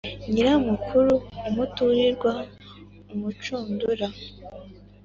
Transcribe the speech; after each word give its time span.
Nyiramukuru 0.31 1.13
umuturirwa.-Umucundura. 1.47 4.07